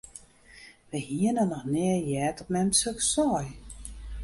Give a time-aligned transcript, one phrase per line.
[0.89, 3.43] Wy hiene noch nea heard dat mem soks sei.